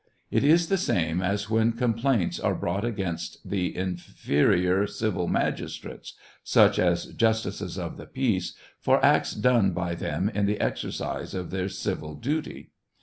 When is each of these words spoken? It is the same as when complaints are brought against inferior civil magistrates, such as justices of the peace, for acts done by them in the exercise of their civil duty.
It 0.31 0.43
is 0.43 0.67
the 0.67 0.79
same 0.79 1.21
as 1.21 1.47
when 1.47 1.73
complaints 1.73 2.39
are 2.39 2.55
brought 2.55 2.83
against 2.83 3.37
inferior 3.45 4.87
civil 4.87 5.27
magistrates, 5.27 6.15
such 6.43 6.79
as 6.79 7.13
justices 7.13 7.77
of 7.77 7.97
the 7.97 8.07
peace, 8.07 8.55
for 8.79 9.05
acts 9.05 9.33
done 9.35 9.73
by 9.73 9.93
them 9.93 10.27
in 10.29 10.47
the 10.47 10.59
exercise 10.59 11.35
of 11.35 11.51
their 11.51 11.69
civil 11.69 12.15
duty. 12.15 12.71